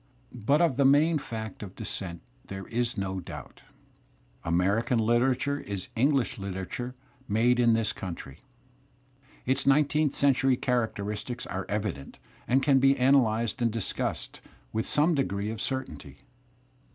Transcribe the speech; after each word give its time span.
But 0.33 0.61
of 0.63 0.77
the 0.77 0.83
main 0.83 1.19
fact 1.19 1.61
of 1.61 1.75
descent 1.75 2.23
there 2.47 2.65
is 2.69 2.97
no 2.97 3.19
doubt. 3.19 3.61
> 4.05 4.43
American 4.51 4.97
Uterature 4.97 5.63
Is 5.63 5.89
English 5.95 6.39
literature 6.39 6.95
made 7.27 7.59
in 7.59 7.73
this. 7.73 7.93
country. 7.93 8.39
Its 9.45 9.67
nineteenth 9.67 10.15
century 10.15 10.57
characteristics 10.57 11.45
are 11.45 11.67
evident 11.69 12.17
and 12.47 12.63
can 12.63 12.79
be 12.79 12.97
analyzed 12.97 13.61
and 13.61 13.69
discussed 13.71 14.41
with 14.73 14.87
some 14.87 15.13
degree 15.13 15.51
of 15.51 15.61
certainty. 15.61 16.21